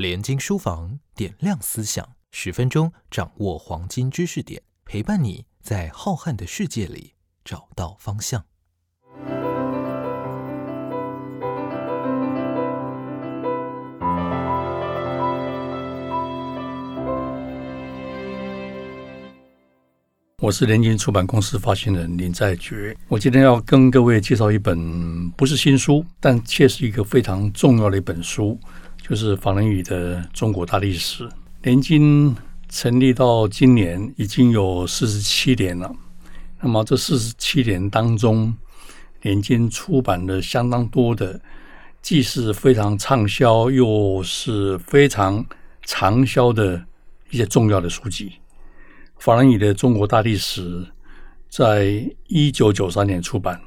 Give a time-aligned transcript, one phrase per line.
[0.00, 7.12] 联经书房点亮思想，十分钟掌握黄金知识点，陪伴你在浩瀚的世界里
[7.44, 8.46] 找到方向。
[20.42, 22.96] 我是联经出版公司发行人林在觉。
[23.06, 28.58] 我今天要跟各位介绍一本不是新书，但却是一个非常重要的一本书，
[29.02, 31.24] 就是法人宇的《中国大历史》。
[31.62, 32.34] 年经
[32.68, 35.92] 成立到今年已经有四十七年了。
[36.60, 38.54] 那么这四十七年当中，
[39.22, 41.40] 年经出版了相当多的，
[42.00, 45.44] 既是非常畅销，又是非常
[45.82, 46.82] 长销的
[47.30, 48.32] 一些重要的书籍。
[49.18, 50.80] 法兰语的《中国大历史》
[51.48, 53.60] 在一九九三年出版，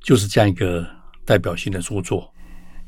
[0.00, 0.86] 就是这样一个
[1.24, 2.32] 代表性的著作。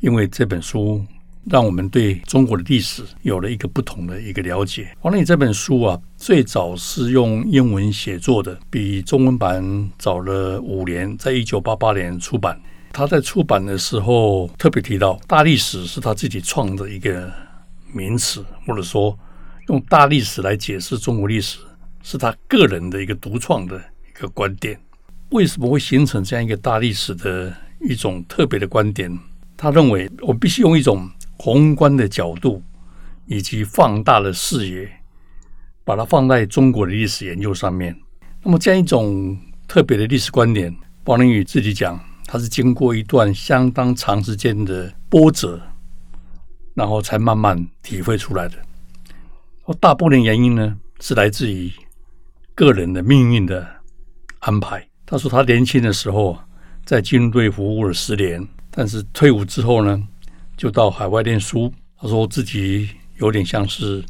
[0.01, 1.05] 因为这本书
[1.51, 4.97] 让我们对中国的历史有了一个不同的一个了解。
[5.03, 12.61] 法兰语这本书啊，最早是用英文写作的，比中文版早了五年，在一九八八年出版。
[12.93, 17.33] 他在出版的时候特别提到，大历史是他自己创的一个
[17.93, 19.19] 名词，或者说。
[19.69, 21.59] 用大历史来解释中国历史，
[22.03, 24.79] 是他个人的一个独创的一个观点。
[25.31, 29.19] 为什么会形成这样一个大历史的一种特别的观点？
[29.57, 32.63] 他认为，我必须用一种宏观的角度
[33.27, 34.91] 以及放大的视野，
[35.85, 37.97] 把它放在中国的历史研究上面。
[38.43, 40.75] 那么，这样一种特别的历史观点，
[41.05, 45.61] 王林宇自己讲，他是经过一段相当长时间的波折，
[46.75, 48.57] 然后才慢慢体会出来的。
[49.81, 51.73] 大部分原因呢，是来自于
[52.55, 53.67] 个人的命运的
[54.41, 54.87] 安排。
[55.07, 56.39] 他说，他年轻的时候
[56.85, 60.03] 在军队服务了十年，但是退伍之后呢，
[60.57, 61.73] 就到海外念书。
[61.97, 64.05] 他说自己有点像是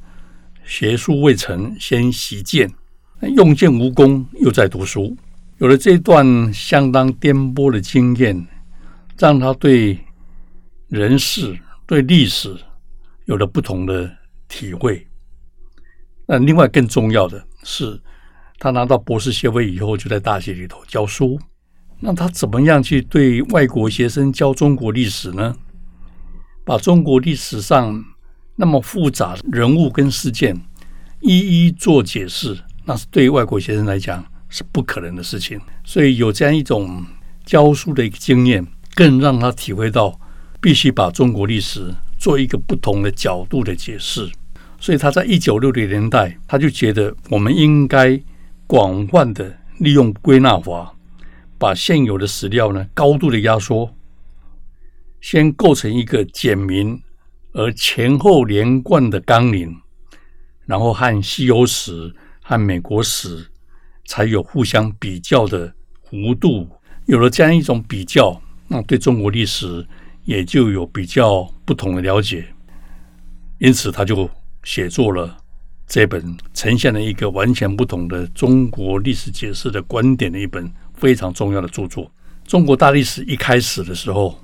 [0.64, 2.68] 学术未成先习剑，
[3.36, 5.16] 用剑无功又在读书。
[5.58, 8.46] 有了这段相当颠簸的经验，
[9.16, 9.98] 让他对
[10.88, 12.56] 人事、对历史
[13.26, 14.10] 有了不同的
[14.48, 15.06] 体会。
[16.26, 18.00] 那另外更重要的是，
[18.58, 21.38] 他拿到博士学位以后，就在大学里头教书。
[22.00, 25.54] 那他怎么样去对外国学生教中国历史呢？
[26.64, 28.04] 把中国历史上
[28.56, 30.58] 那么复杂人物跟事件
[31.20, 35.60] 一一做解释，那是对外国学生来讲是不可能的事情。
[35.84, 37.04] 所以有这样一种
[37.44, 40.18] 教书的一个经验，更让他体会到
[40.60, 44.30] 必须把中国历史做一个不同的角度的解释。
[44.80, 48.20] 所以他在一九六零年代，他就觉得我们应该
[48.66, 50.94] 广泛的利用归纳法，
[51.58, 53.93] 把现有的史料呢高度的压缩，
[55.24, 57.02] 先构成一个简明
[57.52, 59.74] 而前后连贯的纲领，
[60.66, 63.50] 然后和西欧史和美国史
[64.04, 65.72] 才有互相比较的
[66.10, 66.68] 弧度。
[67.06, 69.86] 有了这样一种比较，那对中国历史
[70.26, 72.44] 也就有比较不同的了解。
[73.58, 74.28] 因此，他就。
[74.62, 75.36] 写作了
[75.86, 82.10] 这本呈现了一个完全不同的中国历史解释的观点的一本非常重要的著作。
[82.46, 84.42] 中国大历史一开始的时候，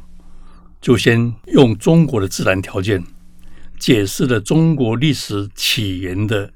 [0.80, 3.04] 就先用中国的自然条件
[3.78, 6.50] 解释了中国历史起源的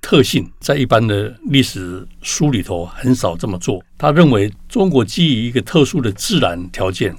[0.00, 3.84] 特性，在一般的历史书里头很少这么做。
[3.98, 7.14] 他认为，中国基于一个特殊的自然条件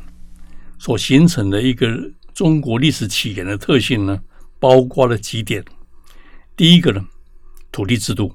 [0.80, 4.20] 所形成的一个中国历史起源的特性呢，
[4.60, 5.64] 包括了几点。
[6.58, 7.06] 第一个呢，
[7.72, 8.34] 土地制度，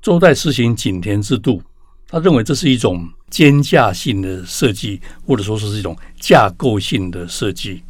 [0.00, 1.62] 周代实行井田制度，
[2.08, 7.82] 他认为这是一种间架性的设计，或者说是一种架构性的设计。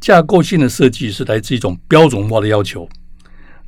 [0.00, 2.88] 架构性的设计是来自一种标准化的要求，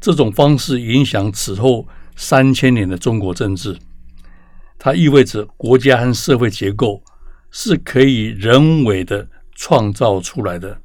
[0.01, 3.79] 这种方式影响此后三千年的中国政治。
[4.79, 7.03] 它意味着国家和社会结构
[7.51, 10.81] 是可以人为的创造出来的，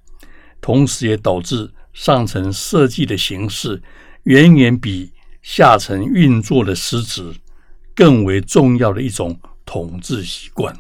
[0.60, 3.82] 同时也导致上层设计的形式。
[4.24, 5.12] 远远比
[5.42, 7.34] 下层运作的实质
[7.94, 10.76] 更为重要的一种统治习惯，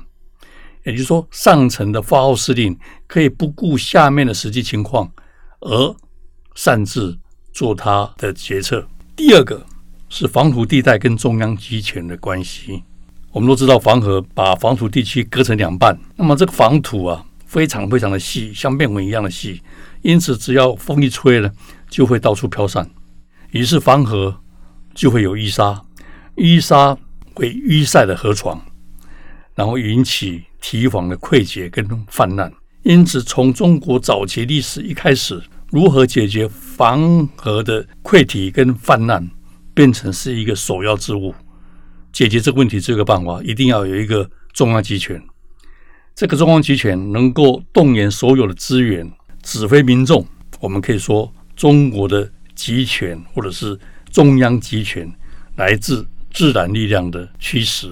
[0.83, 2.77] 也就是说，上层的发号施令
[3.07, 5.11] 可以不顾下面的实际情况
[5.61, 5.95] 而
[6.55, 7.17] 擅自
[7.51, 8.87] 做他的决策。
[9.15, 9.65] 第二个
[10.09, 12.83] 是防土地带跟中央集权的关系。
[13.31, 19.61] 我们都知道，黄河把防土地区割成两半，那么这个防土啊，非常非常的细，像面粉一样的细，
[20.03, 21.51] 因此只要风一吹呢，
[21.89, 22.87] 就会到处飘散。
[23.49, 24.39] 于是黄河
[24.93, 25.81] 就会有淤沙，
[26.35, 26.95] 淤沙
[27.33, 28.63] 会淤塞的河床，
[29.55, 32.51] 然后引起堤防的溃竭跟泛滥。
[32.83, 35.41] 因此，从中国早期历史一开始，
[35.71, 39.29] 如何解决防河的溃堤跟泛滥，
[39.73, 41.33] 变成是一个首要之务。
[42.11, 45.21] 解决这个问题，这个办法一定要有一个中央集权。
[46.13, 49.11] 这个中央集权能够动员所有的资源，
[49.41, 50.25] 指挥民众。
[50.59, 53.79] 我们可以说，中国的集权或者是
[54.11, 55.11] 中央集权，
[55.55, 57.91] 来自自然力量的驱使，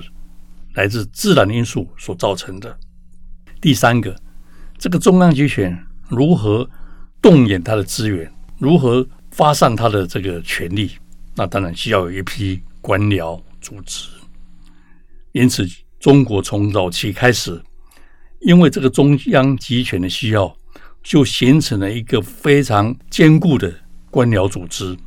[0.73, 2.77] 来自自然因素所造成的。
[3.59, 4.15] 第三个，
[4.77, 5.77] 这个中央集权
[6.09, 6.69] 如何
[7.21, 10.91] 动员它的资源，如何发散它的这个权力？
[11.35, 14.09] 那当然需要有一批官僚组织。
[15.31, 15.67] 因此，
[15.99, 17.61] 中国从早期开始。
[18.41, 20.51] 因为这个中央集权的需要，
[21.03, 23.71] 就形成了一个非常坚固的
[24.09, 24.97] 官僚组织。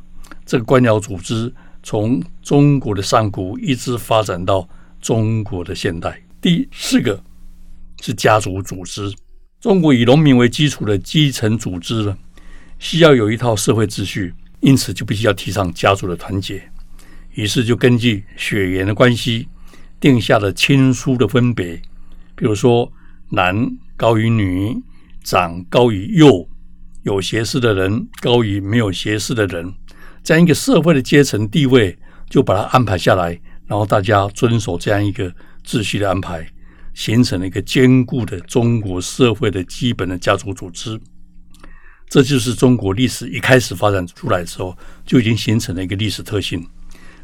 [0.45, 1.53] 这个官僚组织
[1.83, 4.65] 从中国的上古一直发展到
[5.05, 6.19] 中国的现代。
[6.41, 7.23] 第四个
[8.01, 9.13] 是家族组织。
[9.61, 12.17] 中国以农民为基础的基层组织呢，
[12.79, 16.67] 需要有一套社会秩序，因此就必须要提倡家族的团结。
[17.35, 19.47] 于是就根据血缘的关系，
[19.99, 21.79] 定下了亲疏的分别，
[22.35, 22.91] 比如说。
[23.29, 23.67] 男
[23.97, 24.77] 高于女，
[25.23, 26.47] 长高于幼，
[27.01, 29.73] 有学识的人高于没有学识的人，
[30.23, 31.97] 这样一个社会的阶层地位
[32.29, 35.33] 就把它安排下来，然后大家遵守这样一个
[35.65, 36.47] 秩序的安排，
[36.93, 40.99] 形成了一个坚固的中国社会的基本的家族组织。
[42.07, 46.65] 这就是中国历史一开始发展出来的时候就已经形成了一个历史特性。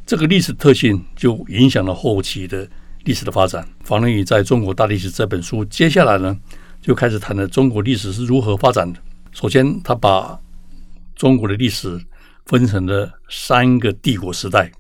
[0.06, 2.68] 这个历史特性就影响了后期的。
[3.04, 6.40] 历史的发展，房林宇在中国大历史这本书，接下来呢
[6.80, 9.00] 就开始谈了中国历史是如何发展的。
[9.32, 10.40] 首先，他把
[11.16, 12.00] 中国的历史
[12.46, 14.72] 分成了三个帝国时代。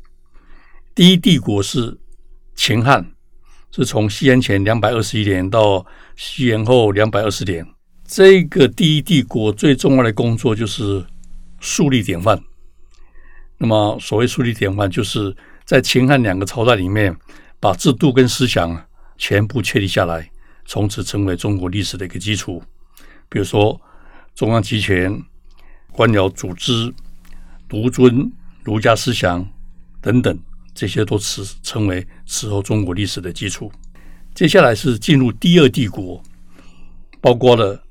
[0.93, 1.97] 第一帝国是
[2.55, 3.13] 秦汉，
[3.71, 5.85] 是从西元前两百二十一年到
[6.15, 7.65] 西元后两百二十年。
[8.05, 11.05] 这个第一帝国最重要的工作就是
[11.59, 12.41] 树立典范。
[13.57, 17.15] 那么，所谓树立典范，就是在秦汉两个朝代里面。
[17.61, 18.87] 把制度跟思想
[19.19, 20.27] 全部确立下来，
[20.65, 22.59] 从此成为中国历史的一个基础。
[23.29, 23.79] 比如说，
[24.33, 25.15] 中央集权、
[25.91, 26.91] 官僚组织、
[27.69, 28.31] 独尊
[28.63, 29.47] 儒家思想
[30.01, 30.35] 等等，
[30.73, 33.71] 这些都是成为此后中国历史的基础。
[34.33, 36.21] 接下来是进入第二帝国，
[37.19, 37.81] 包括了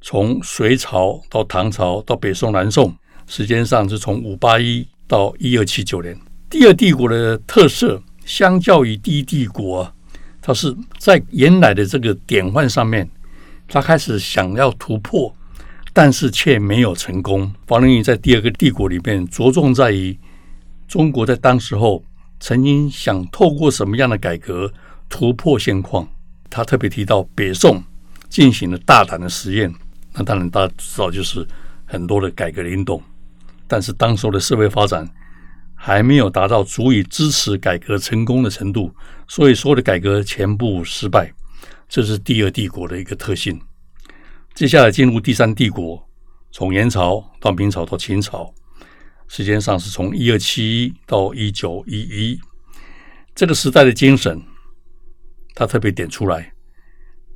[0.00, 2.94] 从隋朝到唐朝到北宋、南宋，
[3.26, 6.18] 时间上是从五八一到一二七九年。
[6.48, 8.02] 第二帝国的特色。
[8.26, 9.92] 相较于第一帝国，
[10.40, 13.08] 它是在原来的这个典范上面，
[13.66, 15.34] 他开始想要突破，
[15.92, 17.52] 但是却没有成功。
[17.66, 20.16] 法轮营在第二个帝国里面着重在于
[20.90, 22.02] 中国在当时候
[22.40, 24.68] 曾经想透过什么样的改革
[25.08, 26.04] 突破现况。
[26.50, 27.80] 他特别提到北宋
[28.28, 29.72] 进行了大胆的实验，
[30.12, 31.46] 那当然大家知道就是
[31.86, 33.00] 很多的改革运动，
[33.68, 35.08] 但是当时候的社会发展。
[35.82, 38.94] 还没有达到足以支持改革成功的程度，
[39.26, 41.32] 所以所有的改革全部失败。
[41.88, 43.58] 这是第二帝国的一个特性。
[44.54, 46.06] 接下来进入第三帝国，
[46.52, 48.52] 从元朝到明朝到清朝，
[49.32, 52.40] 时间上是从一二七一到一九一一。
[53.32, 54.42] 这个时代的精神，
[55.54, 56.52] 他特别点出来，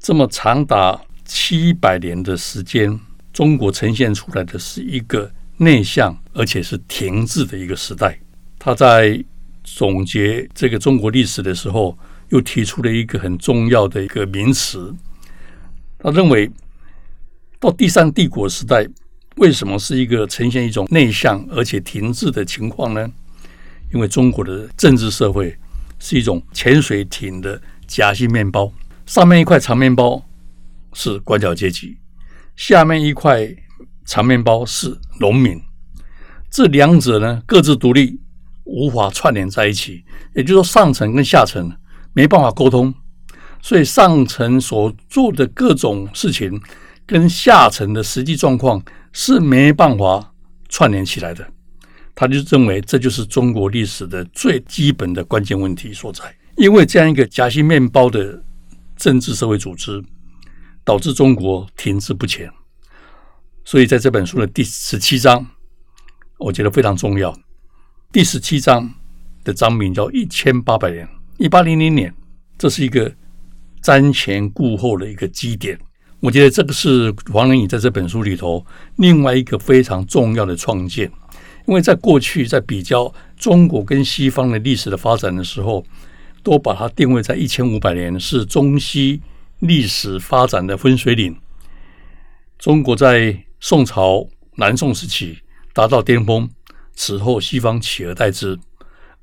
[0.00, 2.99] 这么长达七百年的时间，
[3.32, 8.19] 中国呈现出来的是一个内向而且是停滞的一个时代。
[8.58, 9.24] 他在
[9.63, 11.96] 总结这个中国历史的时候，
[12.31, 14.93] 又提出了一个很重要的一个名词。
[16.01, 16.51] 他认为，
[17.60, 18.84] 到第三帝国时代，
[19.36, 23.10] 为什么是一个呈现一种内向而且停滞的情况呢？
[23.93, 25.56] 因为中国的政治社会
[25.98, 28.72] 是一种潜水艇的夹心面包，
[29.06, 30.24] 上面一块长面包
[30.93, 31.98] 是官僚阶级，
[32.56, 33.48] 下面一块
[34.05, 35.60] 长面包是农民，
[36.50, 38.20] 这两者呢各自独立。
[38.67, 40.03] 无法串联在一起，
[40.34, 41.70] 也就是说，上层跟下层
[42.14, 42.94] 没办法沟通，
[43.60, 46.58] 所以上层所做的各种事情
[47.05, 48.82] 跟下层的实际状况
[49.14, 50.34] 是没办法
[50.68, 51.48] 串联起来的。
[52.14, 56.22] 他就认为这就是中国历史的最基本的关键问题所在。
[56.56, 58.42] 因为这样一个夹心面包的
[58.96, 60.04] 政治社会组织，
[60.84, 62.52] 导致中国停滞不前。
[63.64, 65.44] 所以在这本书的第十七章，
[66.38, 67.34] 我觉得非常重要。
[68.12, 68.92] 第十七章
[69.42, 72.14] 的章名叫“一千八百年”，一八零零年，
[72.56, 73.12] 这是一个
[73.82, 75.76] 瞻前顾后的一个基点。
[76.24, 78.64] 我觉得这个是黄仁宇在这本书里头
[78.96, 81.04] 另外一个非常重要的创建。
[81.66, 85.84] 因为在过去，在比较中国跟西方的历史的发展的时候，
[86.43, 89.20] 都把它定位在一千五百年，是中西
[89.58, 91.36] 历史发展的分水岭。
[92.58, 94.26] 中国在宋朝
[94.56, 95.40] 南宋时期
[95.74, 96.48] 达到巅峰，
[96.94, 98.58] 此后西方取而代之。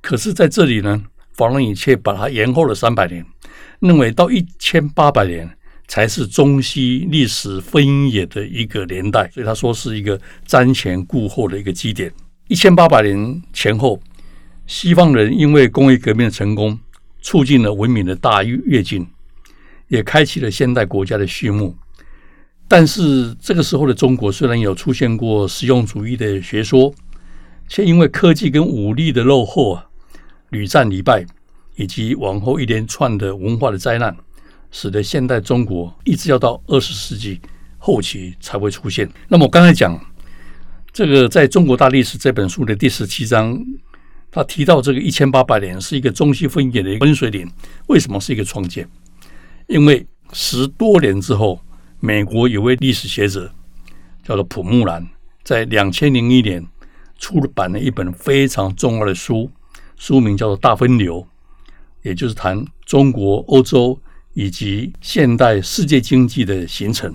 [0.01, 1.03] 可是，在这里呢，
[1.33, 3.25] 法轮椅却把它延后了三百年，
[3.79, 5.57] 认为到一千八百年
[5.91, 10.17] 才是中西历史分野的一个年代，所以他说是一个
[10.47, 12.09] 瞻前顾后的一个基点。
[12.47, 14.01] 一千八百年前后，
[14.65, 16.79] 西方人因为工业革命的成功，
[17.21, 19.05] 促进了文明的大跃进，
[19.89, 21.75] 也开启了现代国家的序幕。
[22.69, 26.95] 但是这个时候的中国虽然有出现过实用主义的学说，
[27.67, 29.85] 却因为科技跟武力的落后啊，
[30.51, 31.25] 屡战屡败，
[31.75, 34.15] 以及往后一连串的文化的灾难，
[34.71, 37.39] 使得现代中国一直要到二十世纪
[37.77, 39.07] 后期才会出现。
[39.27, 39.99] 那么我刚才讲
[40.91, 43.63] 这个在中国大历史这本书的第十七章，
[44.31, 47.47] 他提到这个一千八百年是一个中西分野的分水岭，
[47.87, 48.89] 为什么是一个创建？
[49.67, 51.61] 因为十多年之后。
[52.03, 53.53] 美国有位历史学者
[54.23, 55.07] 叫做普木兰，
[55.43, 56.65] 在两千零一年
[57.19, 59.51] 出版了一本非常重要的书，
[59.97, 61.21] 书名叫做《大分流》，
[62.01, 64.01] 也就是谈中国、欧洲
[64.33, 67.13] 以及现代世界经济的形成，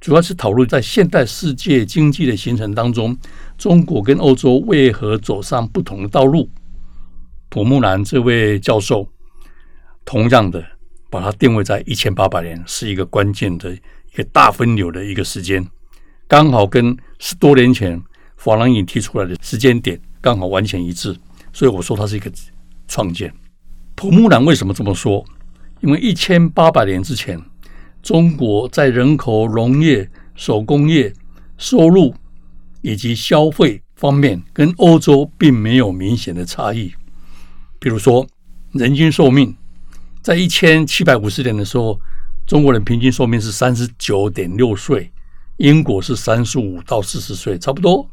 [0.00, 3.16] 主要是讨论在现代世界经济的形成当中，
[3.56, 6.50] 中国跟欧洲为何走上不同的道路。
[7.48, 9.08] 普木兰这位教授，
[10.04, 10.64] 同样的。
[11.12, 15.62] 把它定位在一千八百年，是一个关键的一个大分流的一个时间，
[16.26, 18.02] 刚好跟十多年前
[18.38, 21.14] 法兰影提出来的时间点刚好完全一致，
[21.52, 22.32] 所以我说它是一个
[22.88, 23.30] 创建。
[23.94, 25.22] 普木兰为什么这么说？
[25.82, 27.40] 因为一千八百年之前，
[28.02, 31.12] 中国在人口、农业、手工业、
[31.58, 32.14] 收入
[32.82, 36.92] 以及消费方面跟欧洲并没有明显的差异。
[37.80, 38.26] 比如说，
[38.72, 39.54] 人均寿命。
[40.22, 41.98] 在一千七百五十年的时候，
[42.46, 45.10] 中国人平均寿命是三十九点六岁，
[45.56, 48.08] 英国是三十五到四十岁，差不多。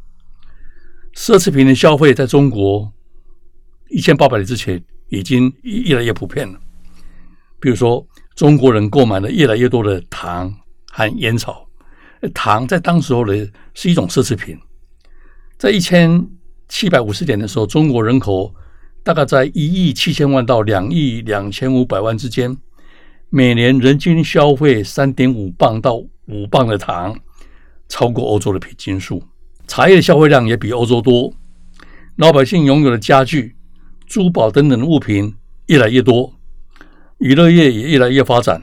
[1.14, 2.92] 奢侈品的消费在中国
[3.90, 6.58] 一千八百年之前已经越来越普遍了。
[7.60, 10.52] 比如说，中国人购买了越来越多的糖
[10.90, 11.66] 和烟草。
[12.34, 13.32] 糖在当时候呢
[13.74, 14.58] 是一种奢侈品。
[15.58, 16.26] 在一千
[16.68, 18.54] 七百五十年的时候，中国人口。
[19.02, 22.54] 大概在一亿七千万到两亿两千五百万之间，
[23.30, 25.94] 每年人均消费三点五磅到
[26.26, 27.18] 五磅的糖，
[27.88, 29.22] 超过欧洲的平均数。
[29.66, 31.32] 茶叶的消费量也比欧洲多。
[32.16, 33.56] 老百姓拥有的家具、
[34.06, 35.34] 珠宝等等的物品
[35.68, 36.34] 越来越多，
[37.20, 38.62] 娱乐业也越来越发展。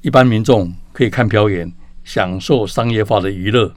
[0.00, 1.70] 一般民众可以看表演，
[2.04, 3.70] 享受商业化的娱乐。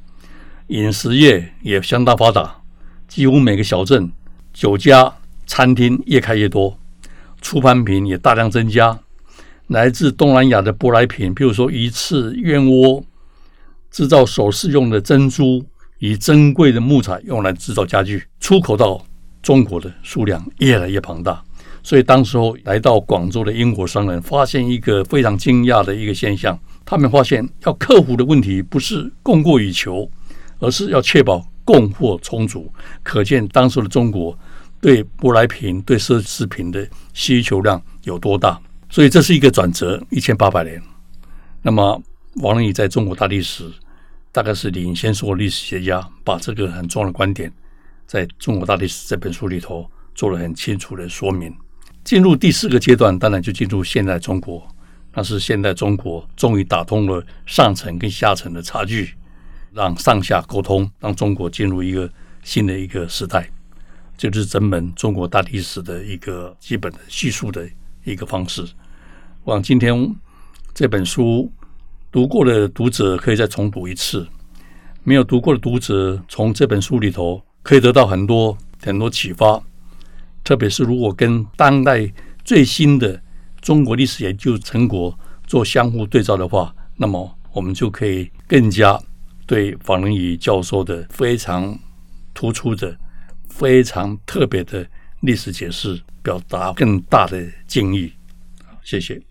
[0.68, 2.62] 饮食业也相当发达，
[3.10, 4.10] 几乎每个小镇
[4.54, 5.14] 酒家。
[5.46, 6.80] 餐厅越开越多，
[7.42, 8.98] 出版品也大量增加。
[9.68, 13.04] 来自东南亚的舶来品，比如说鱼翅、燕窝，
[13.90, 15.66] 制造首饰用的珍珠，
[16.00, 19.06] 以珍贵的木材用来制造家具，出口到
[19.42, 21.44] 中国的数量越来越庞大。
[21.84, 30.10] 所以，当时候来到广州的英国商人发现一个非常惊讶的一个现象：他们发现要克服的问题不是供过于求，
[30.60, 32.72] 而是要确保供货充足。
[33.04, 34.38] 可见当时的中国。
[34.84, 38.60] 对舶来品、对奢侈品的需求量有多大？
[38.90, 40.82] 所以这是一个转折，一千八百年。
[41.62, 42.02] 那么
[42.38, 43.72] 王仁宇在中国大历史，
[44.32, 47.54] 大概是领先所有历史学家，把这个很重要的观点，
[48.08, 51.54] 在中国大历史这本书里头做了很清楚的说明。
[52.04, 54.68] 进入第四个阶段，当然就进入现代中国，
[55.14, 59.14] 那是现代中国终于打通了上层跟下层的差距，
[59.72, 62.10] 让上下沟通，让中国进入一个
[62.44, 63.50] 新的一个时代。
[64.18, 67.68] 这就是整本中国大历史的一个基本的叙述的
[68.04, 68.64] 一个方式。
[69.46, 70.16] 往今天
[70.74, 71.52] 这本书
[72.12, 74.28] 读过的读者可以再重读一次，
[75.04, 79.62] 没有读过的读者从这本书里头可以得到很多很多启发。
[80.44, 82.12] 特别是如果跟当代
[82.44, 83.22] 最新的
[83.62, 89.00] 中国历史研究成果做相互对照的话，那么我们就可以更加
[89.46, 91.78] 对房仁宇教授的非常
[92.34, 92.98] 突出的。
[93.54, 94.88] 非常特别的
[95.20, 98.14] 历史解释，表达更大的敬意。
[98.82, 99.22] 谢谢。